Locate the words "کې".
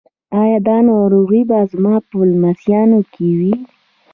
3.13-3.27